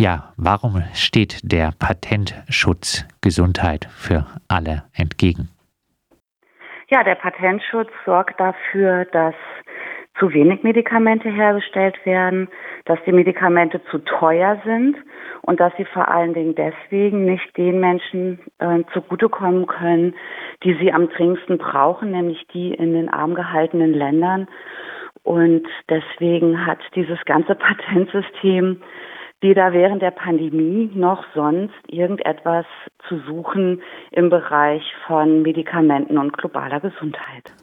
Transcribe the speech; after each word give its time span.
Ja, 0.00 0.32
warum 0.38 0.82
steht 0.94 1.40
der 1.42 1.72
Patentschutz 1.78 3.06
Gesundheit 3.20 3.84
für 3.90 4.24
alle 4.48 4.84
entgegen? 4.96 5.50
Ja, 6.88 7.04
der 7.04 7.16
Patentschutz 7.16 7.90
sorgt 8.06 8.40
dafür, 8.40 9.04
dass 9.12 9.34
zu 10.18 10.32
wenig 10.32 10.62
Medikamente 10.62 11.28
hergestellt 11.28 11.96
werden, 12.06 12.48
dass 12.86 12.98
die 13.04 13.12
Medikamente 13.12 13.84
zu 13.90 13.98
teuer 13.98 14.58
sind 14.64 14.96
und 15.42 15.60
dass 15.60 15.74
sie 15.76 15.84
vor 15.84 16.08
allen 16.08 16.32
Dingen 16.32 16.54
deswegen 16.54 17.26
nicht 17.26 17.54
den 17.58 17.78
Menschen 17.78 18.38
äh, 18.58 18.82
zugutekommen 18.94 19.66
können, 19.66 20.14
die 20.64 20.78
sie 20.80 20.94
am 20.94 21.10
dringendsten 21.10 21.58
brauchen, 21.58 22.12
nämlich 22.12 22.46
die 22.54 22.72
in 22.72 22.94
den 22.94 23.10
arm 23.10 23.34
gehaltenen 23.34 23.92
Ländern. 23.92 24.48
Und 25.24 25.68
deswegen 25.90 26.64
hat 26.64 26.78
dieses 26.94 27.22
ganze 27.26 27.54
Patentsystem 27.66 28.80
weder 29.40 29.72
während 29.72 30.02
der 30.02 30.10
Pandemie 30.10 30.90
noch 30.94 31.24
sonst 31.34 31.72
irgendetwas 31.88 32.66
zu 33.08 33.20
suchen 33.20 33.80
im 34.10 34.28
Bereich 34.28 34.82
von 35.06 35.40
Medikamenten 35.42 36.18
und 36.18 36.36
globaler 36.36 36.80
Gesundheit. 36.80 37.54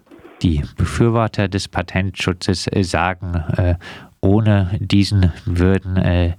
Die 0.41 0.63
Befürworter 0.77 1.47
des 1.47 1.67
Patentschutzes 1.67 2.67
äh, 2.67 2.83
sagen, 2.83 3.43
äh, 3.57 3.75
ohne 4.21 4.71
diesen 4.79 5.31
würden, 5.45 5.97
äh, 5.97 6.33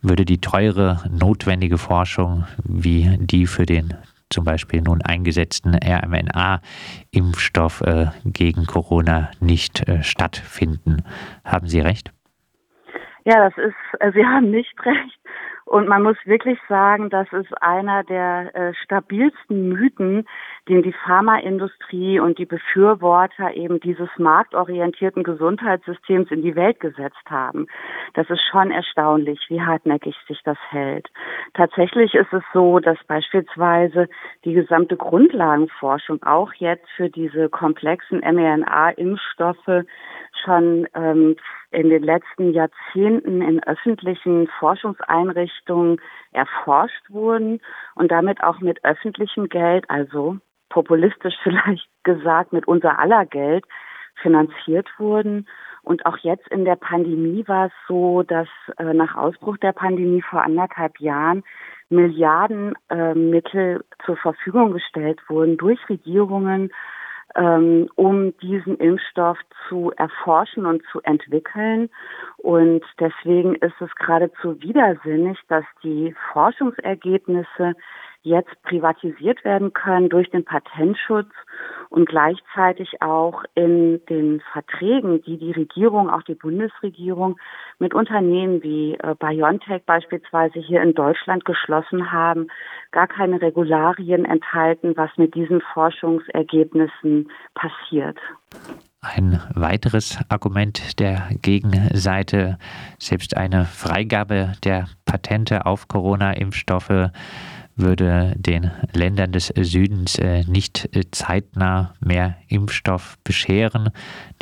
würde 0.00 0.24
die 0.24 0.40
teure 0.40 1.02
notwendige 1.10 1.76
Forschung 1.78 2.44
wie 2.64 3.16
die 3.18 3.46
für 3.46 3.66
den 3.66 3.94
zum 4.30 4.44
Beispiel 4.44 4.80
nun 4.80 5.02
eingesetzten 5.02 5.74
RMNA-Impfstoff 5.74 7.82
gegen 8.24 8.64
Corona 8.64 9.30
nicht 9.40 9.84
stattfinden. 10.00 11.02
Haben 11.44 11.68
Sie 11.68 11.80
recht? 11.80 12.14
Ja, 13.24 13.48
das 13.48 13.58
ist, 13.58 14.14
Sie 14.14 14.26
haben 14.26 14.50
nicht 14.50 14.74
recht. 14.84 15.18
Und 15.64 15.88
man 15.88 16.02
muss 16.02 16.16
wirklich 16.24 16.58
sagen, 16.68 17.08
das 17.08 17.32
ist 17.32 17.50
einer 17.62 18.02
der 18.04 18.54
äh, 18.54 18.74
stabilsten 18.74 19.68
Mythen, 19.70 20.26
den 20.68 20.82
die 20.82 20.92
Pharmaindustrie 20.92 22.20
und 22.20 22.38
die 22.38 22.46
Befürworter 22.46 23.54
eben 23.54 23.80
dieses 23.80 24.08
marktorientierten 24.18 25.22
Gesundheitssystems 25.22 26.30
in 26.30 26.42
die 26.42 26.56
Welt 26.56 26.80
gesetzt 26.80 27.24
haben. 27.30 27.68
Das 28.14 28.28
ist 28.28 28.42
schon 28.50 28.70
erstaunlich, 28.70 29.40
wie 29.48 29.62
hartnäckig 29.62 30.16
sich 30.28 30.42
das 30.44 30.58
hält. 30.68 31.08
Tatsächlich 31.54 32.14
ist 32.14 32.32
es 32.32 32.42
so, 32.52 32.78
dass 32.78 32.98
beispielsweise 33.06 34.08
die 34.44 34.52
gesamte 34.52 34.96
Grundlagenforschung 34.96 36.22
auch 36.22 36.52
jetzt 36.54 36.88
für 36.96 37.08
diese 37.08 37.48
komplexen 37.48 38.18
mRNA-Impfstoffe 38.18 39.86
schon 40.44 40.86
ähm, 40.94 41.36
in 41.70 41.90
den 41.90 42.02
letzten 42.02 42.52
Jahrzehnten 42.52 43.42
in 43.42 43.62
öffentlichen 43.62 44.48
Forschungseinrichtungen 44.58 46.00
erforscht 46.32 47.10
wurden 47.10 47.60
und 47.94 48.10
damit 48.10 48.42
auch 48.42 48.60
mit 48.60 48.84
öffentlichem 48.84 49.48
Geld, 49.48 49.88
also 49.88 50.38
populistisch 50.68 51.34
vielleicht 51.42 51.88
gesagt, 52.02 52.52
mit 52.52 52.66
unser 52.66 52.98
aller 52.98 53.26
Geld 53.26 53.64
finanziert 54.20 54.88
wurden. 54.98 55.48
Und 55.82 56.06
auch 56.06 56.16
jetzt 56.18 56.46
in 56.48 56.64
der 56.64 56.76
Pandemie 56.76 57.46
war 57.48 57.66
es 57.66 57.72
so, 57.88 58.22
dass 58.22 58.48
äh, 58.78 58.94
nach 58.94 59.16
Ausbruch 59.16 59.56
der 59.56 59.72
Pandemie 59.72 60.22
vor 60.22 60.42
anderthalb 60.42 61.00
Jahren 61.00 61.42
Milliarden 61.88 62.74
äh, 62.88 63.14
Mittel 63.14 63.84
zur 64.06 64.16
Verfügung 64.16 64.72
gestellt 64.72 65.20
wurden 65.28 65.56
durch 65.56 65.78
Regierungen 65.88 66.72
ähm, 67.36 67.88
um 67.96 68.36
diesen 68.38 68.76
Impfstoff 68.76 69.38
zu 69.68 69.92
erforschen 69.96 70.66
und 70.66 70.82
zu 70.90 71.00
entwickeln. 71.02 71.88
Und 72.38 72.82
deswegen 72.98 73.54
ist 73.56 73.80
es 73.80 73.94
geradezu 73.96 74.60
widersinnig, 74.60 75.38
dass 75.48 75.64
die 75.82 76.14
Forschungsergebnisse 76.32 77.74
jetzt 78.22 78.50
privatisiert 78.62 79.44
werden 79.44 79.72
können 79.72 80.08
durch 80.08 80.30
den 80.30 80.44
Patentschutz 80.44 81.28
und 81.90 82.08
gleichzeitig 82.08 83.02
auch 83.02 83.44
in 83.54 84.00
den 84.06 84.40
Verträgen, 84.52 85.22
die 85.22 85.38
die 85.38 85.52
Regierung, 85.52 86.08
auch 86.08 86.22
die 86.22 86.34
Bundesregierung 86.34 87.36
mit 87.78 87.94
Unternehmen 87.94 88.62
wie 88.62 88.94
äh, 88.94 89.14
BioNTech 89.18 89.82
beispielsweise 89.84 90.60
hier 90.60 90.82
in 90.82 90.94
Deutschland 90.94 91.44
geschlossen 91.44 92.12
haben, 92.12 92.46
gar 92.92 93.08
keine 93.08 93.42
Regularien 93.42 94.24
enthalten, 94.24 94.96
was 94.96 95.10
mit 95.16 95.34
diesen 95.34 95.60
Forschungsergebnissen 95.60 97.28
passiert. 97.54 98.18
Ein 99.00 99.40
weiteres 99.54 100.20
Argument 100.28 101.00
der 101.00 101.28
Gegenseite, 101.42 102.56
selbst 102.98 103.36
eine 103.36 103.64
Freigabe 103.64 104.52
der 104.62 104.86
Patente 105.04 105.66
auf 105.66 105.88
Corona-Impfstoffe 105.88 107.10
würde 107.76 108.34
den 108.36 108.70
Ländern 108.94 109.32
des 109.32 109.48
Südens 109.48 110.18
äh, 110.18 110.42
nicht 110.44 110.94
äh, 110.96 111.10
zeitnah 111.10 111.94
mehr 112.00 112.36
Impfstoff 112.48 113.16
bescheren. 113.24 113.90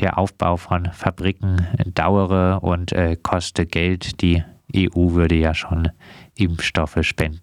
Der 0.00 0.18
Aufbau 0.18 0.56
von 0.56 0.86
Fabriken 0.86 1.66
dauere 1.86 2.60
und 2.62 2.92
äh, 2.92 3.16
koste 3.22 3.66
Geld. 3.66 4.20
Die 4.22 4.42
EU 4.74 5.14
würde 5.14 5.36
ja 5.36 5.54
schon 5.54 5.88
Impfstoffe 6.36 6.98
spenden. 7.02 7.40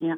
Ja, 0.00 0.16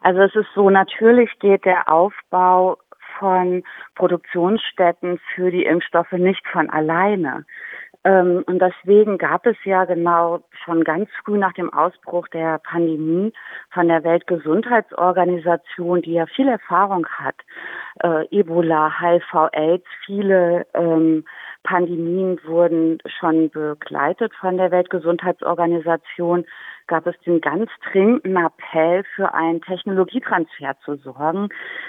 also 0.00 0.20
es 0.20 0.34
ist 0.36 0.48
so, 0.54 0.70
natürlich 0.70 1.30
geht 1.40 1.64
der 1.64 1.92
Aufbau 1.92 2.78
von 3.18 3.62
Produktionsstätten 3.94 5.18
für 5.34 5.50
die 5.50 5.64
Impfstoffe 5.64 6.12
nicht 6.12 6.46
von 6.48 6.70
alleine. 6.70 7.44
Ähm, 8.06 8.44
und 8.46 8.60
deswegen 8.60 9.18
gab 9.18 9.46
es 9.46 9.56
ja 9.64 9.84
genau 9.84 10.38
schon 10.64 10.84
ganz 10.84 11.10
früh 11.24 11.36
nach 11.38 11.54
dem 11.54 11.72
Ausbruch 11.72 12.28
der 12.28 12.58
Pandemie 12.58 13.32
von 13.72 13.88
der 13.88 14.04
Weltgesundheitsorganisation, 14.04 16.02
die 16.02 16.12
ja 16.12 16.26
viel 16.26 16.46
Erfahrung 16.46 17.04
hat, 17.08 17.34
äh, 18.04 18.24
Ebola, 18.30 18.92
HIV, 19.00 19.48
AIDS, 19.52 19.86
viele 20.04 20.66
ähm, 20.74 21.24
Pandemien 21.64 22.38
wurden 22.44 22.98
schon 23.18 23.50
begleitet 23.50 24.32
von 24.36 24.56
der 24.56 24.70
Weltgesundheitsorganisation, 24.70 26.44
gab 26.86 27.06
es 27.06 27.18
den 27.20 27.40
ganz 27.40 27.70
dringenden 27.90 28.36
Appell 28.36 29.04
für 29.14 29.34
einen 29.34 29.60
Technologietransfer 29.60 30.76
zu 30.84 30.96
sorgen. 30.96 31.48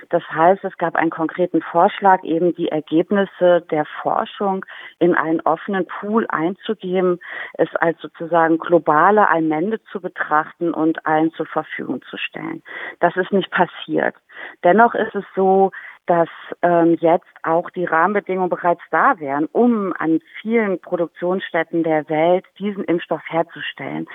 Das 0.09 0.23
heißt, 0.29 0.63
es 0.63 0.77
gab 0.77 0.95
einen 0.95 1.09
konkreten 1.09 1.61
Vorschlag, 1.61 2.23
eben 2.23 2.55
die 2.55 2.69
Ergebnisse 2.69 3.65
der 3.69 3.85
Forschung 4.01 4.65
in 4.99 5.15
einen 5.15 5.41
offenen 5.41 5.85
Pool 5.85 6.25
einzugeben, 6.29 7.19
es 7.53 7.73
als 7.75 7.99
sozusagen 8.01 8.57
globale 8.57 9.29
Allmende 9.29 9.81
zu 9.91 10.01
betrachten 10.01 10.73
und 10.73 11.05
allen 11.05 11.31
zur 11.33 11.45
Verfügung 11.45 12.01
zu 12.09 12.17
stellen. 12.17 12.63
Das 12.99 13.15
ist 13.15 13.31
nicht 13.31 13.51
passiert. 13.51 14.15
Dennoch 14.63 14.95
ist 14.95 15.15
es 15.15 15.25
so, 15.35 15.71
dass 16.07 16.29
ähm, 16.61 16.97
jetzt 17.01 17.27
auch 17.43 17.69
die 17.69 17.85
Rahmenbedingungen 17.85 18.49
bereits 18.49 18.81
da 18.91 19.19
wären, 19.19 19.45
um 19.51 19.93
an 19.99 20.19
vielen 20.41 20.79
Produktionsstätten 20.79 21.83
der 21.83 22.09
Welt 22.09 22.45
diesen 22.57 22.85
Impfstoff 22.85 23.21
herzustellen. 23.27 24.07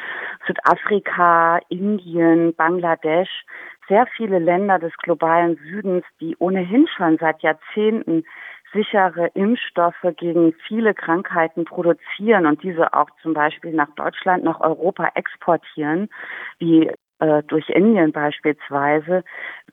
Südafrika, 0.47 1.61
Indien, 1.69 2.55
Bangladesch, 2.55 3.44
sehr 3.88 4.06
viele 4.16 4.38
Länder 4.38 4.78
des 4.78 4.97
globalen 4.99 5.56
Südens, 5.56 6.05
die 6.21 6.34
ohnehin 6.38 6.88
schon 6.97 7.19
seit 7.19 7.43
Jahrzehnten 7.43 8.25
sichere 8.72 9.27
Impfstoffe 9.34 10.06
gegen 10.16 10.55
viele 10.66 10.94
Krankheiten 10.94 11.66
produzieren 11.66 12.47
und 12.47 12.62
diese 12.62 12.94
auch 12.94 13.11
zum 13.21 13.34
Beispiel 13.34 13.72
nach 13.72 13.91
Deutschland, 13.97 14.44
nach 14.44 14.61
Europa 14.61 15.11
exportieren, 15.15 16.09
wie 16.59 16.91
äh, 17.22 17.43
durch 17.44 17.69
Indien 17.69 18.12
beispielsweise, 18.12 19.25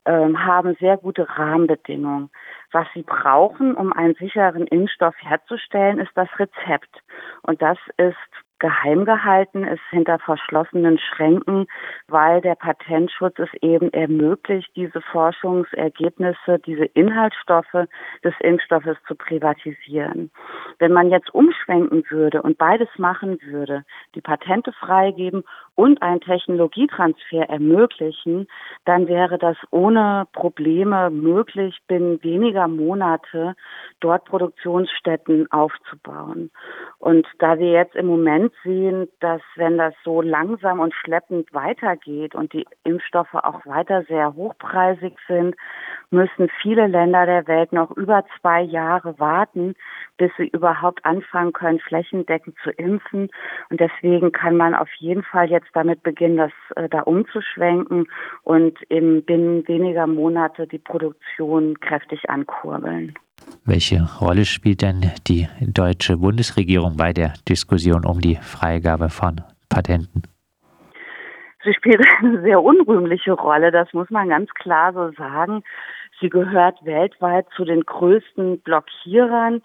haben 0.09 0.75
sehr 0.79 0.97
gute 0.97 1.27
Rahmenbedingungen. 1.29 2.29
Was 2.71 2.87
sie 2.93 3.03
brauchen, 3.03 3.75
um 3.75 3.93
einen 3.93 4.15
sicheren 4.15 4.67
Impfstoff 4.67 5.15
herzustellen, 5.19 5.99
ist 5.99 6.11
das 6.15 6.29
Rezept. 6.37 7.01
Und 7.43 7.61
das 7.61 7.77
ist 7.97 8.15
geheim 8.59 9.05
gehalten 9.05 9.63
ist 9.63 9.81
hinter 9.89 10.19
verschlossenen 10.19 11.00
Schränken, 11.00 11.67
weil 12.07 12.41
der 12.41 12.56
Patentschutz 12.56 13.39
es 13.39 13.50
eben 13.61 13.91
ermöglicht, 13.94 14.69
diese 14.75 15.01
Forschungsergebnisse, 15.01 16.59
diese 16.65 16.85
Inhaltsstoffe 16.85 17.88
des 18.23 18.33
Impfstoffes 18.41 18.97
zu 19.07 19.15
privatisieren. 19.15 20.31
Wenn 20.77 20.91
man 20.91 21.09
jetzt 21.09 21.33
umschwenken 21.33 22.03
würde 22.09 22.41
und 22.41 22.57
beides 22.57 22.89
machen 22.97 23.39
würde, 23.41 23.83
die 24.15 24.21
Patente 24.21 24.71
freigeben 24.73 25.44
und 25.75 26.01
einen 26.01 26.21
Technologietransfer 26.21 27.50
ermöglichen, 27.50 28.47
dann 28.85 29.07
wäre 29.07 29.38
das 29.38 29.57
ohne 29.71 30.27
Probleme 30.33 31.09
möglich, 31.09 31.77
binnen 31.88 32.21
weniger 32.23 32.67
Monate 32.67 33.55
dort 34.01 34.25
Produktionsstätten 34.25 35.50
aufzubauen. 35.51 36.51
Und 36.97 37.25
da 37.39 37.57
wir 37.59 37.71
jetzt 37.71 37.95
im 37.95 38.07
Moment 38.07 38.49
sehen, 38.63 39.07
dass 39.19 39.42
wenn 39.56 39.78
das 39.78 39.94
so 40.04 40.22
langsam 40.22 40.80
und 40.80 40.94
schleppend 40.94 41.54
weitergeht 41.54 42.36
und 42.36 42.54
die 42.54 42.66
Impfstoffe 42.84 43.34
auch 43.34 43.66
weiter 43.66 44.04
sehr 44.04 44.36
hochpreisig 44.36 45.18
sind, 45.28 45.56
müssen 46.12 46.50
viele 46.62 46.88
Länder 46.88 47.25
der 47.25 47.48
Welt 47.48 47.72
noch 47.72 47.92
über 47.92 48.25
zwei 48.40 48.62
Jahre 48.62 49.19
warten, 49.19 49.75
bis 50.18 50.31
sie 50.38 50.48
überhaupt 50.48 51.06
anfangen 51.06 51.54
können, 51.54 51.80
flächendeckend 51.80 52.56
zu 52.63 52.72
impfen. 52.72 53.30
Und 53.69 53.80
deswegen 53.80 54.31
kann 54.31 54.57
man 54.57 54.75
auf 54.75 54.92
jeden 54.98 55.24
Fall 55.24 55.50
jetzt 55.50 55.69
damit 55.74 56.04
beginnen, 56.04 56.38
das 56.38 56.51
äh, 56.75 56.90
da 56.90 57.01
umzuschwenken 57.01 58.07
und 58.44 58.81
im 58.90 59.24
binnen 59.24 59.68
weniger 59.68 60.07
Monate 60.07 60.68
die 60.68 60.80
Produktion 60.80 61.80
kräftig 61.80 62.30
ankurbeln. 62.30 63.16
Welche 63.65 64.07
Rolle 64.19 64.45
spielt 64.45 64.81
denn 64.81 65.12
die 65.27 65.47
deutsche 65.62 66.18
Bundesregierung 66.18 66.97
bei 66.97 67.13
der 67.13 67.33
Diskussion 67.47 68.06
um 68.06 68.19
die 68.19 68.36
Freigabe 68.36 69.09
von 69.09 69.41
Patenten? 69.69 70.24
Sie 71.63 71.74
spielt 71.74 72.01
eine 72.19 72.41
sehr 72.41 72.62
unrühmliche 72.62 73.33
Rolle, 73.33 73.71
das 73.71 73.94
muss 73.94 74.09
man 74.09 74.30
ganz 74.30 74.50
klar 74.56 74.94
so 74.94 75.12
sagen. 75.12 75.63
Sie 76.21 76.30
gehört 76.30 76.83
weltweit 76.83 77.47
zu 77.56 77.63
den 77.63 77.81
größten 77.81 78.59
Blockierern 78.62 79.62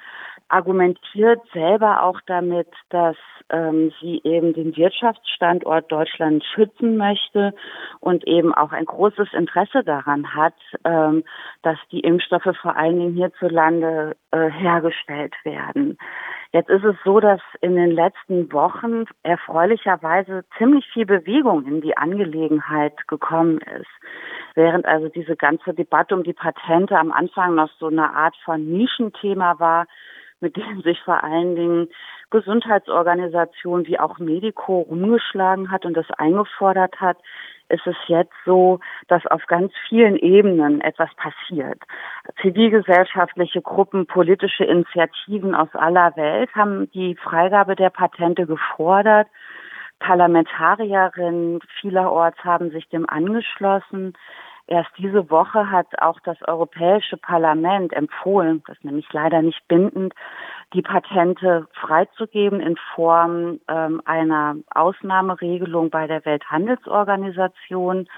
argumentiert 0.48 1.40
selber 1.52 2.02
auch 2.02 2.20
damit, 2.26 2.68
dass 2.90 3.16
ähm, 3.50 3.92
sie 4.00 4.20
eben 4.24 4.52
den 4.52 4.76
Wirtschaftsstandort 4.76 5.90
Deutschland 5.90 6.44
schützen 6.44 6.96
möchte 6.96 7.54
und 8.00 8.26
eben 8.26 8.54
auch 8.54 8.72
ein 8.72 8.84
großes 8.84 9.32
Interesse 9.32 9.84
daran 9.84 10.34
hat, 10.34 10.54
ähm, 10.84 11.24
dass 11.62 11.78
die 11.90 12.00
Impfstoffe 12.00 12.56
vor 12.60 12.76
allen 12.76 12.98
Dingen 12.98 13.14
hierzulande 13.14 14.16
äh, 14.30 14.50
hergestellt 14.50 15.34
werden. 15.44 15.98
Jetzt 16.52 16.70
ist 16.70 16.84
es 16.84 16.94
so, 17.04 17.18
dass 17.18 17.40
in 17.62 17.74
den 17.74 17.90
letzten 17.90 18.52
Wochen 18.52 19.06
erfreulicherweise 19.24 20.44
ziemlich 20.56 20.86
viel 20.92 21.04
Bewegung 21.04 21.66
in 21.66 21.80
die 21.80 21.96
Angelegenheit 21.96 23.08
gekommen 23.08 23.58
ist. 23.58 23.90
Während 24.54 24.86
also 24.86 25.08
diese 25.08 25.34
ganze 25.34 25.74
Debatte 25.74 26.14
um 26.14 26.22
die 26.22 26.32
Patente 26.32 26.96
am 26.96 27.10
Anfang 27.10 27.56
noch 27.56 27.70
so 27.80 27.88
eine 27.88 28.14
Art 28.14 28.36
von 28.44 28.64
Nischenthema 28.64 29.58
war, 29.58 29.86
mit 30.44 30.56
denen 30.56 30.82
sich 30.82 31.00
vor 31.00 31.24
allen 31.24 31.56
Dingen 31.56 31.88
Gesundheitsorganisationen 32.30 33.86
wie 33.86 33.98
auch 33.98 34.18
Medico 34.18 34.80
rumgeschlagen 34.80 35.70
hat 35.70 35.86
und 35.86 35.96
das 35.96 36.10
eingefordert 36.18 37.00
hat, 37.00 37.16
ist 37.70 37.86
es 37.86 37.96
jetzt 38.08 38.34
so, 38.44 38.78
dass 39.08 39.26
auf 39.26 39.46
ganz 39.46 39.72
vielen 39.88 40.16
Ebenen 40.16 40.82
etwas 40.82 41.08
passiert. 41.14 41.80
Zivilgesellschaftliche 42.42 43.62
Gruppen, 43.62 44.06
politische 44.06 44.64
Initiativen 44.64 45.54
aus 45.54 45.74
aller 45.74 46.14
Welt 46.16 46.54
haben 46.54 46.90
die 46.90 47.16
Freigabe 47.16 47.74
der 47.74 47.88
Patente 47.88 48.46
gefordert. 48.46 49.28
Parlamentarierinnen 49.98 51.60
vielerorts 51.80 52.44
haben 52.44 52.70
sich 52.70 52.86
dem 52.90 53.08
angeschlossen. 53.08 54.12
Erst 54.66 54.90
diese 54.96 55.30
Woche 55.30 55.70
hat 55.70 55.86
auch 56.00 56.18
das 56.20 56.38
Europäische 56.46 57.18
Parlament 57.18 57.92
empfohlen, 57.92 58.62
das 58.66 58.78
ist 58.78 58.84
nämlich 58.84 59.06
leider 59.12 59.42
nicht 59.42 59.60
bindend, 59.68 60.14
die 60.72 60.80
Patente 60.80 61.68
freizugeben 61.74 62.60
in 62.60 62.76
Form 62.94 63.60
ähm, 63.68 64.00
einer 64.06 64.56
Ausnahmeregelung 64.74 65.90
bei 65.90 66.06
der 66.06 66.24
Welthandelsorganisation. 66.24 68.08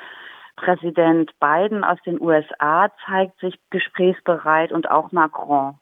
Präsident 0.54 1.32
Biden 1.40 1.84
aus 1.84 1.98
den 2.06 2.20
USA 2.20 2.90
zeigt 3.06 3.38
sich 3.40 3.58
gesprächsbereit 3.70 4.72
und 4.72 4.90
auch 4.90 5.12
Macron. 5.12 5.78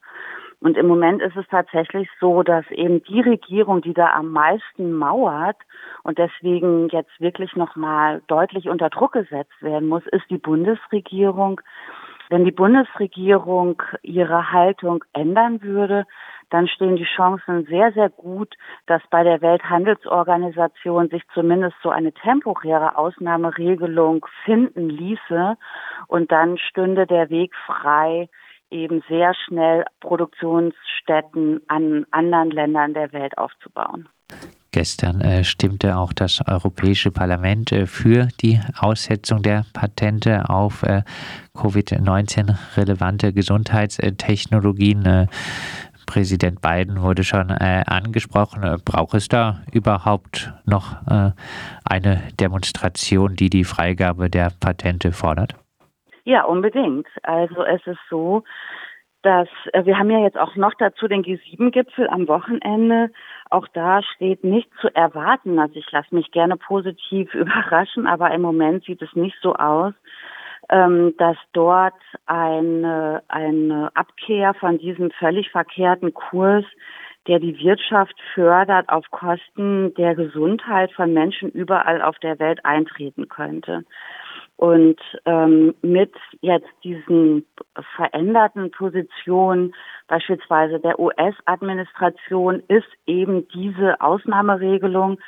Und 0.64 0.78
im 0.78 0.86
Moment 0.86 1.20
ist 1.20 1.36
es 1.36 1.46
tatsächlich 1.48 2.08
so, 2.18 2.42
dass 2.42 2.64
eben 2.70 3.02
die 3.02 3.20
Regierung, 3.20 3.82
die 3.82 3.92
da 3.92 4.14
am 4.14 4.30
meisten 4.32 4.94
mauert 4.94 5.58
und 6.04 6.16
deswegen 6.16 6.88
jetzt 6.88 7.20
wirklich 7.20 7.54
nochmal 7.54 8.22
deutlich 8.28 8.70
unter 8.70 8.88
Druck 8.88 9.12
gesetzt 9.12 9.60
werden 9.60 9.86
muss, 9.86 10.06
ist 10.06 10.24
die 10.30 10.38
Bundesregierung. 10.38 11.60
Wenn 12.30 12.46
die 12.46 12.50
Bundesregierung 12.50 13.82
ihre 14.00 14.52
Haltung 14.52 15.04
ändern 15.12 15.62
würde, 15.62 16.06
dann 16.48 16.66
stehen 16.66 16.96
die 16.96 17.04
Chancen 17.14 17.66
sehr, 17.66 17.92
sehr 17.92 18.08
gut, 18.08 18.54
dass 18.86 19.02
bei 19.10 19.22
der 19.22 19.42
Welthandelsorganisation 19.42 21.10
sich 21.10 21.24
zumindest 21.34 21.76
so 21.82 21.90
eine 21.90 22.12
temporäre 22.12 22.96
Ausnahmeregelung 22.96 24.24
finden 24.46 24.88
ließe 24.88 25.58
und 26.06 26.32
dann 26.32 26.56
stünde 26.56 27.06
der 27.06 27.28
Weg 27.28 27.54
frei, 27.66 28.30
eben 28.74 29.02
sehr 29.08 29.32
schnell 29.46 29.84
Produktionsstätten 30.00 31.62
an 31.68 32.04
anderen 32.10 32.50
Ländern 32.50 32.92
der 32.92 33.12
Welt 33.12 33.38
aufzubauen. 33.38 34.08
Gestern 34.72 35.20
äh, 35.20 35.44
stimmte 35.44 35.96
auch 35.96 36.12
das 36.12 36.40
Europäische 36.48 37.12
Parlament 37.12 37.70
äh, 37.70 37.86
für 37.86 38.26
die 38.40 38.60
Aussetzung 38.76 39.40
der 39.40 39.64
Patente 39.72 40.50
auf 40.50 40.82
äh, 40.82 41.02
Covid-19 41.54 42.56
relevante 42.76 43.32
Gesundheitstechnologien. 43.32 45.06
Äh, 45.06 45.26
Präsident 46.06 46.60
Biden 46.60 47.02
wurde 47.02 47.22
schon 47.22 47.50
äh, 47.50 47.84
angesprochen. 47.86 48.64
Äh, 48.64 48.78
braucht 48.84 49.14
es 49.14 49.28
da 49.28 49.62
überhaupt 49.70 50.52
noch 50.64 50.96
eine 51.84 52.22
Demonstration, 52.40 53.36
die 53.36 53.50
die 53.50 53.64
Freigabe 53.64 54.28
der 54.28 54.50
Patente 54.58 55.12
fordert? 55.12 55.54
Ja, 56.24 56.44
unbedingt. 56.44 57.06
Also 57.22 57.62
es 57.64 57.86
ist 57.86 58.00
so, 58.08 58.44
dass 59.22 59.48
äh, 59.72 59.84
wir 59.84 59.98
haben 59.98 60.10
ja 60.10 60.20
jetzt 60.20 60.38
auch 60.38 60.56
noch 60.56 60.74
dazu 60.78 61.08
den 61.08 61.22
G7-Gipfel 61.22 62.08
am 62.08 62.28
Wochenende. 62.28 63.10
Auch 63.50 63.68
da 63.68 64.02
steht 64.02 64.42
nicht 64.42 64.70
zu 64.80 64.94
erwarten. 64.94 65.58
Also 65.58 65.76
ich 65.76 65.90
lasse 65.92 66.14
mich 66.14 66.30
gerne 66.30 66.56
positiv 66.56 67.34
überraschen, 67.34 68.06
aber 68.06 68.30
im 68.32 68.42
Moment 68.42 68.84
sieht 68.84 69.02
es 69.02 69.14
nicht 69.14 69.36
so 69.42 69.54
aus, 69.54 69.94
ähm, 70.70 71.14
dass 71.18 71.36
dort 71.52 72.00
eine, 72.26 73.22
eine 73.28 73.90
Abkehr 73.94 74.54
von 74.54 74.78
diesem 74.78 75.10
völlig 75.10 75.50
verkehrten 75.50 76.14
Kurs, 76.14 76.64
der 77.26 77.38
die 77.38 77.58
Wirtschaft 77.58 78.14
fördert, 78.34 78.88
auf 78.90 79.10
Kosten 79.10 79.94
der 79.94 80.14
Gesundheit 80.14 80.92
von 80.92 81.12
Menschen 81.12 81.50
überall 81.50 82.02
auf 82.02 82.18
der 82.18 82.38
Welt 82.38 82.64
eintreten 82.64 83.28
könnte. 83.28 83.84
Und 84.56 85.00
ähm, 85.24 85.74
mit 85.82 86.12
jetzt 86.40 86.68
diesen 86.84 87.44
veränderten 87.96 88.70
Positionen, 88.70 89.74
beispielsweise 90.06 90.78
der 90.78 90.98
US-Administration, 90.98 92.62
ist 92.68 92.86
eben 93.06 93.48
diese 93.48 94.00
Ausnahmeregelung, 94.00 95.18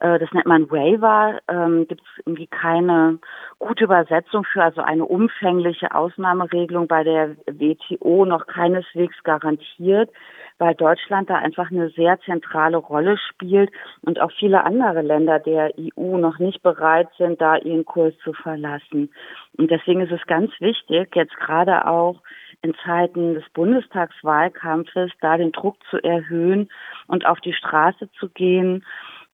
das 0.00 0.30
nennt 0.32 0.46
man 0.46 0.70
Waiver, 0.70 1.38
ähm, 1.48 1.86
gibt 1.88 2.02
es 2.02 2.22
irgendwie 2.24 2.46
keine 2.46 3.18
gute 3.58 3.84
Übersetzung 3.84 4.44
für, 4.44 4.62
also 4.62 4.82
eine 4.82 5.04
umfängliche 5.04 5.94
Ausnahmeregelung 5.94 6.86
bei 6.86 7.02
der 7.04 7.36
WTO 7.46 8.24
noch 8.24 8.46
keineswegs 8.46 9.16
garantiert 9.22 10.10
weil 10.58 10.74
Deutschland 10.74 11.28
da 11.28 11.36
einfach 11.36 11.70
eine 11.70 11.90
sehr 11.90 12.18
zentrale 12.20 12.78
Rolle 12.78 13.18
spielt 13.18 13.70
und 14.02 14.20
auch 14.20 14.32
viele 14.38 14.64
andere 14.64 15.02
Länder 15.02 15.38
der 15.38 15.72
EU 15.78 16.16
noch 16.16 16.38
nicht 16.38 16.62
bereit 16.62 17.08
sind, 17.18 17.40
da 17.40 17.56
ihren 17.56 17.84
Kurs 17.84 18.14
zu 18.22 18.32
verlassen. 18.32 19.10
Und 19.58 19.70
deswegen 19.70 20.00
ist 20.00 20.12
es 20.12 20.26
ganz 20.26 20.50
wichtig, 20.60 21.14
jetzt 21.14 21.36
gerade 21.36 21.86
auch 21.86 22.22
in 22.62 22.74
Zeiten 22.84 23.34
des 23.34 23.44
Bundestagswahlkampfes 23.52 25.12
da 25.20 25.36
den 25.36 25.52
Druck 25.52 25.76
zu 25.90 25.98
erhöhen 25.98 26.70
und 27.06 27.26
auf 27.26 27.40
die 27.40 27.52
Straße 27.52 28.10
zu 28.18 28.28
gehen. 28.30 28.84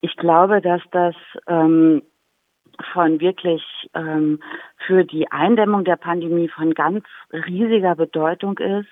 Ich 0.02 0.16
glaube, 0.16 0.60
dass 0.60 0.82
das 0.90 1.14
ähm, 1.46 2.02
von 2.92 3.20
wirklich 3.20 3.62
ähm, 3.94 4.40
für 4.86 5.04
die 5.04 5.30
Eindämmung 5.30 5.84
der 5.84 5.96
Pandemie 5.96 6.48
von 6.48 6.74
ganz 6.74 7.04
riesiger 7.32 7.94
Bedeutung 7.94 8.58
ist 8.58 8.88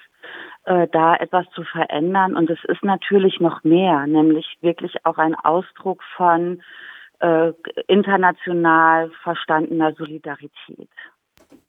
äh, 0.65 0.87
da 0.93 1.17
etwas 1.17 1.47
zu 1.55 1.65
verändern. 1.65 2.37
Und 2.37 2.51
es 2.51 2.59
ist 2.69 2.85
natürlich 2.85 3.41
noch 3.41 3.65
mehr, 3.65 4.07
nämlich 4.07 4.47
wirklich 4.61 4.95
auch 5.05 5.19
ein 5.19 5.35
Ausdruck 5.35 6.03
von 6.17 6.63
äh, 7.21 7.53
international 7.89 9.11
verstandener 9.23 9.95
Solidarität. 9.95 10.91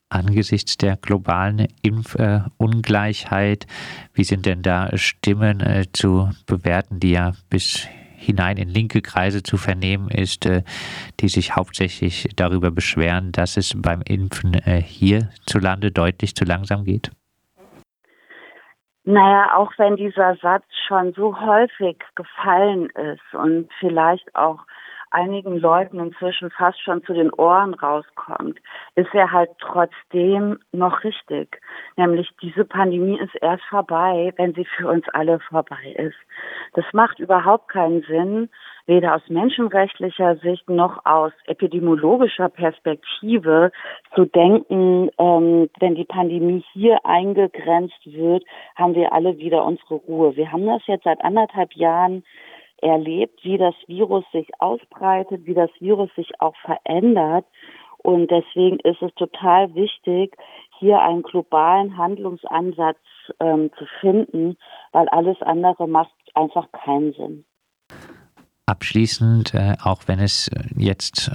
Angesichts 0.08 0.76
der 0.76 0.96
globalen 0.98 1.68
Impfungleichheit, 1.82 3.66
wie 4.12 4.24
sind 4.24 4.44
denn 4.44 4.60
da 4.60 4.90
Stimmen 4.98 5.60
äh, 5.60 5.86
zu 5.90 6.28
bewerten, 6.46 7.00
die 7.00 7.12
ja 7.12 7.32
bis 7.48 7.88
hinein 8.22 8.56
in 8.56 8.68
linke 8.68 9.02
Kreise 9.02 9.42
zu 9.42 9.56
vernehmen 9.56 10.08
ist, 10.08 10.46
äh, 10.46 10.62
die 11.20 11.28
sich 11.28 11.56
hauptsächlich 11.56 12.28
darüber 12.36 12.70
beschweren, 12.70 13.32
dass 13.32 13.56
es 13.56 13.74
beim 13.76 14.02
Impfen 14.02 14.54
äh, 14.54 14.80
hierzulande 14.80 15.90
deutlich 15.90 16.34
zu 16.34 16.44
langsam 16.44 16.84
geht? 16.84 17.10
Naja, 19.04 19.56
auch 19.56 19.72
wenn 19.78 19.96
dieser 19.96 20.36
Satz 20.36 20.64
schon 20.86 21.12
so 21.14 21.38
häufig 21.40 21.98
gefallen 22.14 22.88
ist 22.90 23.34
und 23.34 23.68
vielleicht 23.80 24.34
auch 24.36 24.60
einigen 25.12 25.58
Leuten 25.58 26.00
inzwischen 26.00 26.50
fast 26.50 26.80
schon 26.82 27.02
zu 27.04 27.12
den 27.12 27.32
Ohren 27.32 27.74
rauskommt, 27.74 28.58
ist 28.94 29.14
er 29.14 29.30
halt 29.30 29.50
trotzdem 29.58 30.58
noch 30.72 31.04
richtig. 31.04 31.60
Nämlich 31.96 32.30
diese 32.40 32.64
Pandemie 32.64 33.18
ist 33.18 33.34
erst 33.40 33.64
vorbei, 33.64 34.32
wenn 34.36 34.54
sie 34.54 34.64
für 34.64 34.88
uns 34.88 35.08
alle 35.12 35.40
vorbei 35.40 35.94
ist. 35.96 36.16
Das 36.74 36.84
macht 36.92 37.18
überhaupt 37.18 37.68
keinen 37.68 38.02
Sinn, 38.02 38.48
weder 38.86 39.14
aus 39.14 39.22
menschenrechtlicher 39.28 40.36
Sicht 40.36 40.68
noch 40.68 41.04
aus 41.04 41.32
epidemiologischer 41.46 42.48
Perspektive 42.48 43.70
zu 44.14 44.24
denken, 44.24 45.10
ähm, 45.18 45.70
wenn 45.78 45.94
die 45.94 46.04
Pandemie 46.04 46.64
hier 46.72 46.98
eingegrenzt 47.04 48.00
wird, 48.04 48.44
haben 48.76 48.94
wir 48.94 49.12
alle 49.12 49.38
wieder 49.38 49.64
unsere 49.64 49.94
Ruhe. 49.94 50.36
Wir 50.36 50.50
haben 50.50 50.66
das 50.66 50.82
jetzt 50.86 51.04
seit 51.04 51.22
anderthalb 51.22 51.72
Jahren 51.74 52.24
erlebt, 52.82 53.44
wie 53.44 53.58
das 53.58 53.74
Virus 53.86 54.24
sich 54.32 54.48
ausbreitet, 54.58 55.46
wie 55.46 55.54
das 55.54 55.70
Virus 55.80 56.10
sich 56.16 56.40
auch 56.40 56.54
verändert. 56.56 57.46
Und 57.98 58.30
deswegen 58.30 58.80
ist 58.80 59.00
es 59.00 59.14
total 59.14 59.74
wichtig, 59.74 60.36
hier 60.78 61.00
einen 61.00 61.22
globalen 61.22 61.96
Handlungsansatz 61.96 62.98
ähm, 63.38 63.70
zu 63.78 63.86
finden, 64.00 64.56
weil 64.90 65.08
alles 65.08 65.40
andere 65.42 65.86
macht 65.86 66.12
einfach 66.34 66.70
keinen 66.72 67.12
Sinn. 67.12 67.44
Abschließend, 68.66 69.54
äh, 69.54 69.76
auch 69.82 70.02
wenn 70.06 70.18
es 70.18 70.50
jetzt 70.76 71.30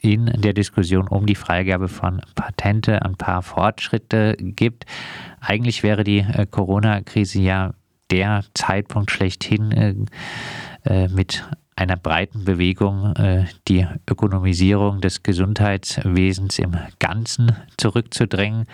in 0.00 0.26
der 0.26 0.52
Diskussion 0.52 1.08
um 1.08 1.26
die 1.26 1.34
Freigabe 1.34 1.88
von 1.88 2.20
Patente 2.34 3.02
ein 3.02 3.16
paar 3.16 3.42
Fortschritte 3.42 4.36
gibt, 4.38 4.84
eigentlich 5.40 5.82
wäre 5.82 6.04
die 6.04 6.20
äh, 6.20 6.46
Corona-Krise 6.46 7.40
ja 7.40 7.74
der 8.10 8.44
Zeitpunkt 8.54 9.10
schlechthin 9.10 9.72
äh, 9.72 9.94
äh, 10.84 11.08
mit 11.08 11.44
einer 11.76 11.96
breiten 11.96 12.44
Bewegung 12.44 13.14
äh, 13.16 13.44
die 13.68 13.86
Ökonomisierung 14.08 15.00
des 15.00 15.22
Gesundheitswesens 15.22 16.58
im 16.58 16.76
Ganzen 16.98 17.56
zurückzudrängen. 17.76 18.66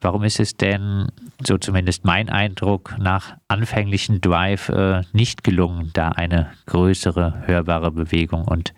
Warum 0.00 0.24
ist 0.24 0.40
es 0.40 0.56
denn, 0.56 1.08
so 1.42 1.56
zumindest 1.56 2.04
mein 2.04 2.28
Eindruck, 2.28 2.96
nach 2.98 3.36
anfänglichen 3.48 4.20
Drive 4.20 4.68
äh, 4.68 5.02
nicht 5.12 5.44
gelungen, 5.44 5.92
da 5.94 6.08
eine 6.08 6.50
größere, 6.66 7.46
hörbare 7.46 7.90
Bewegung 7.90 8.46
und 8.46 8.74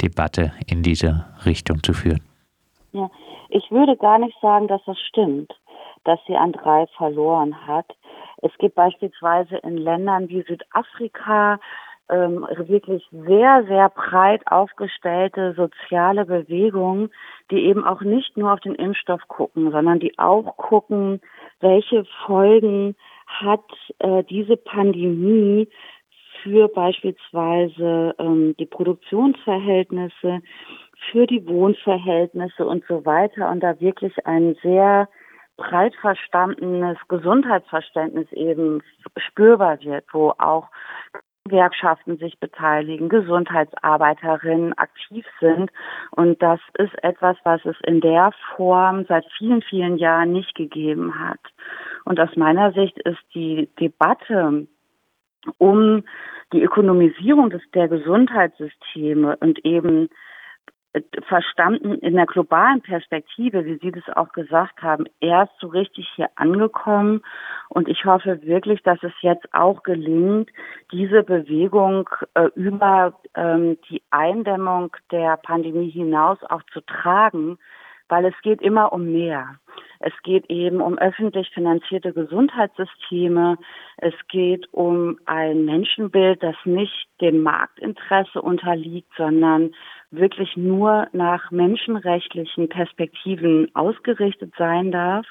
Debatte 0.00 0.52
in 0.66 0.82
diese 0.82 1.24
Richtung 1.44 1.82
zu 1.82 1.92
führen? 1.92 2.22
Ja, 2.92 3.10
ich 3.48 3.70
würde 3.70 3.96
gar 3.96 4.18
nicht 4.18 4.36
sagen, 4.40 4.68
dass 4.68 4.80
das 4.86 4.98
stimmt, 5.08 5.52
dass 6.04 6.20
sie 6.26 6.36
an 6.36 6.52
Drive 6.52 6.90
verloren 6.96 7.66
hat. 7.66 7.86
Es 8.42 8.52
gibt 8.58 8.74
beispielsweise 8.74 9.56
in 9.58 9.76
Ländern 9.76 10.28
wie 10.28 10.42
Südafrika 10.42 11.58
ähm, 12.10 12.46
wirklich 12.56 13.06
sehr, 13.12 13.64
sehr 13.68 13.88
breit 13.90 14.42
aufgestellte 14.46 15.54
soziale 15.54 16.24
Bewegungen, 16.24 17.10
die 17.50 17.64
eben 17.66 17.84
auch 17.84 18.00
nicht 18.00 18.36
nur 18.36 18.52
auf 18.52 18.60
den 18.60 18.74
Impfstoff 18.74 19.26
gucken, 19.28 19.70
sondern 19.70 20.00
die 20.00 20.18
auch 20.18 20.56
gucken, 20.56 21.20
welche 21.60 22.04
Folgen 22.26 22.96
hat 23.26 23.64
äh, 23.98 24.24
diese 24.24 24.56
Pandemie 24.56 25.68
für 26.42 26.68
beispielsweise 26.68 28.14
ähm, 28.18 28.56
die 28.58 28.66
Produktionsverhältnisse, 28.66 30.40
für 31.10 31.26
die 31.26 31.46
Wohnverhältnisse 31.46 32.66
und 32.66 32.84
so 32.88 33.04
weiter. 33.04 33.50
Und 33.50 33.60
da 33.60 33.80
wirklich 33.80 34.26
ein 34.26 34.56
sehr 34.62 35.08
breit 35.60 35.94
verstandenes 36.00 36.96
Gesundheitsverständnis 37.08 38.32
eben 38.32 38.82
spürbar 39.18 39.78
wird, 39.82 40.04
wo 40.12 40.32
auch 40.38 40.68
Gewerkschaften 41.44 42.16
sich 42.16 42.38
beteiligen, 42.38 43.08
Gesundheitsarbeiterinnen 43.08 44.72
aktiv 44.78 45.26
sind. 45.38 45.70
Und 46.12 46.42
das 46.42 46.60
ist 46.78 46.92
etwas, 47.04 47.36
was 47.44 47.64
es 47.64 47.76
in 47.84 48.00
der 48.00 48.32
Form 48.56 49.04
seit 49.06 49.26
vielen, 49.36 49.62
vielen 49.62 49.98
Jahren 49.98 50.32
nicht 50.32 50.54
gegeben 50.54 51.18
hat. 51.18 51.40
Und 52.04 52.18
aus 52.18 52.34
meiner 52.36 52.72
Sicht 52.72 52.98
ist 53.00 53.20
die 53.34 53.68
Debatte 53.78 54.66
um 55.58 56.04
die 56.52 56.62
Ökonomisierung 56.62 57.50
des, 57.50 57.62
der 57.74 57.88
Gesundheitssysteme 57.88 59.36
und 59.36 59.64
eben 59.64 60.08
verstanden 61.28 61.94
in 62.00 62.14
der 62.16 62.26
globalen 62.26 62.80
Perspektive, 62.80 63.64
wie 63.64 63.78
Sie 63.78 63.92
das 63.92 64.16
auch 64.16 64.32
gesagt 64.32 64.82
haben, 64.82 65.04
erst 65.20 65.52
so 65.60 65.68
richtig 65.68 66.08
hier 66.16 66.28
angekommen. 66.34 67.22
Und 67.68 67.88
ich 67.88 68.04
hoffe 68.04 68.42
wirklich, 68.42 68.82
dass 68.82 69.00
es 69.02 69.12
jetzt 69.20 69.46
auch 69.54 69.84
gelingt, 69.84 70.50
diese 70.90 71.22
Bewegung 71.22 72.08
äh, 72.34 72.48
über 72.56 73.14
ähm, 73.34 73.78
die 73.88 74.02
Eindämmung 74.10 74.96
der 75.12 75.36
Pandemie 75.36 75.90
hinaus 75.90 76.38
auch 76.48 76.62
zu 76.72 76.80
tragen, 76.80 77.58
weil 78.08 78.24
es 78.24 78.34
geht 78.42 78.60
immer 78.60 78.92
um 78.92 79.12
mehr. 79.12 79.54
Es 80.00 80.14
geht 80.24 80.50
eben 80.50 80.80
um 80.80 80.98
öffentlich 80.98 81.50
finanzierte 81.50 82.12
Gesundheitssysteme. 82.12 83.58
Es 83.98 84.14
geht 84.28 84.66
um 84.72 85.18
ein 85.26 85.66
Menschenbild, 85.66 86.42
das 86.42 86.56
nicht 86.64 87.06
dem 87.20 87.42
Marktinteresse 87.42 88.40
unterliegt, 88.40 89.12
sondern 89.16 89.72
wirklich 90.10 90.56
nur 90.56 91.08
nach 91.12 91.50
menschenrechtlichen 91.50 92.68
Perspektiven 92.68 93.74
ausgerichtet 93.74 94.52
sein 94.58 94.90
darf. 94.90 95.26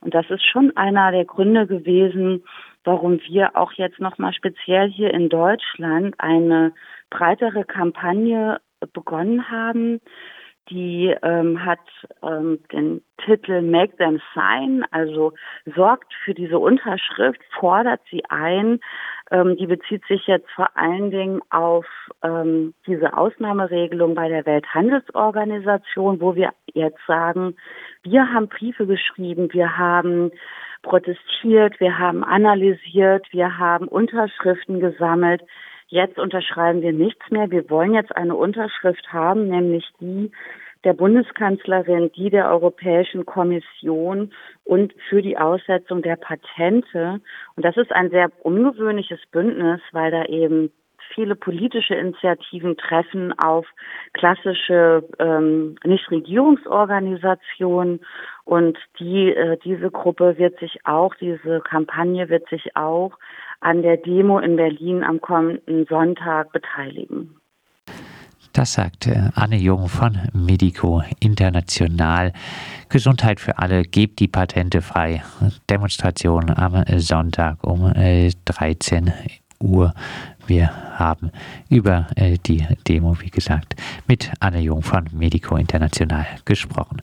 Und 0.00 0.14
das 0.14 0.28
ist 0.30 0.44
schon 0.44 0.76
einer 0.76 1.12
der 1.12 1.24
Gründe 1.24 1.66
gewesen, 1.66 2.44
warum 2.84 3.20
wir 3.26 3.56
auch 3.56 3.72
jetzt 3.72 4.00
nochmal 4.00 4.32
speziell 4.32 4.90
hier 4.90 5.12
in 5.12 5.28
Deutschland 5.28 6.14
eine 6.18 6.72
breitere 7.10 7.64
Kampagne 7.64 8.60
begonnen 8.92 9.50
haben, 9.50 10.00
die 10.70 11.14
ähm, 11.22 11.64
hat 11.64 11.80
ähm, 12.22 12.58
den 12.72 13.02
Titel 13.24 13.62
Make 13.62 13.96
Them 13.96 14.20
Sign, 14.34 14.84
also 14.90 15.32
sorgt 15.74 16.12
für 16.24 16.34
diese 16.34 16.58
Unterschrift, 16.58 17.40
fordert 17.58 18.00
sie 18.10 18.24
ein. 18.28 18.80
Ähm, 19.30 19.56
die 19.56 19.66
bezieht 19.66 20.04
sich 20.06 20.26
jetzt 20.26 20.50
vor 20.50 20.68
allen 20.76 21.10
Dingen 21.10 21.40
auf 21.50 21.86
ähm, 22.22 22.74
diese 22.86 23.16
Ausnahmeregelung 23.16 24.14
bei 24.14 24.28
der 24.28 24.46
Welthandelsorganisation, 24.46 26.20
wo 26.20 26.34
wir 26.34 26.52
jetzt 26.72 27.00
sagen, 27.06 27.56
wir 28.02 28.32
haben 28.32 28.48
Briefe 28.48 28.86
geschrieben, 28.86 29.48
wir 29.52 29.76
haben 29.76 30.30
protestiert, 30.82 31.80
wir 31.80 31.98
haben 31.98 32.22
analysiert, 32.24 33.26
wir 33.32 33.58
haben 33.58 33.88
Unterschriften 33.88 34.80
gesammelt 34.80 35.42
Jetzt 35.88 36.18
unterschreiben 36.18 36.82
wir 36.82 36.92
nichts 36.92 37.30
mehr. 37.30 37.50
Wir 37.50 37.68
wollen 37.70 37.94
jetzt 37.94 38.16
eine 38.16 38.34
Unterschrift 38.34 39.12
haben, 39.12 39.48
nämlich 39.48 39.84
die 40.00 40.30
der 40.84 40.92
Bundeskanzlerin, 40.92 42.12
die 42.12 42.30
der 42.30 42.50
Europäischen 42.50 43.24
Kommission 43.24 44.32
und 44.64 44.94
für 45.08 45.22
die 45.22 45.38
Aussetzung 45.38 46.02
der 46.02 46.16
Patente. 46.16 47.20
Und 47.56 47.64
das 47.64 47.76
ist 47.76 47.90
ein 47.90 48.10
sehr 48.10 48.30
ungewöhnliches 48.42 49.20
Bündnis, 49.32 49.80
weil 49.92 50.10
da 50.10 50.26
eben 50.26 50.70
viele 51.14 51.36
politische 51.36 51.94
Initiativen 51.94 52.76
treffen 52.76 53.32
auf 53.38 53.66
klassische 54.12 55.08
ähm, 55.18 55.76
Nichtregierungsorganisationen 55.84 58.00
und 58.44 58.76
die 58.98 59.32
äh, 59.32 59.56
diese 59.64 59.90
Gruppe 59.90 60.36
wird 60.38 60.58
sich 60.58 60.80
auch 60.84 61.14
diese 61.14 61.60
Kampagne 61.60 62.28
wird 62.28 62.48
sich 62.48 62.76
auch 62.76 63.12
an 63.60 63.82
der 63.82 63.96
Demo 63.96 64.38
in 64.38 64.56
Berlin 64.56 65.04
am 65.04 65.20
kommenden 65.20 65.86
Sonntag 65.86 66.52
beteiligen. 66.52 67.36
Das 68.52 68.74
sagt 68.74 69.08
Anne 69.34 69.56
Jung 69.56 69.88
von 69.88 70.16
Medico 70.32 71.02
International. 71.18 72.32
Gesundheit 72.88 73.40
für 73.40 73.58
alle, 73.58 73.82
gebt 73.82 74.20
die 74.20 74.28
Patente 74.28 74.80
frei. 74.80 75.24
Demonstration 75.68 76.50
am 76.50 76.84
Sonntag 76.98 77.64
um 77.64 77.92
13 77.92 79.12
Uhr. 79.60 79.92
Wir 80.46 80.70
haben 80.98 81.30
über 81.68 82.06
äh, 82.16 82.38
die 82.38 82.66
Demo, 82.86 83.20
wie 83.20 83.30
gesagt, 83.30 83.74
mit 84.06 84.30
Anne 84.40 84.60
Jung 84.60 84.82
von 84.82 85.08
Medico 85.12 85.56
International 85.56 86.26
gesprochen. 86.44 87.02